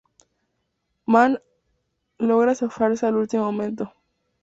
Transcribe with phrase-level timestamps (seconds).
[1.05, 1.37] Mann
[2.17, 3.93] logra zafarse al último momento.